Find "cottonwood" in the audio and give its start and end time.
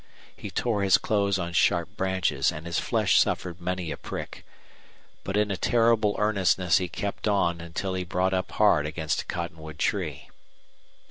9.25-9.77